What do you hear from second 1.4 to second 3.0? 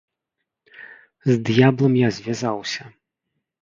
д'яблам я звязаўся!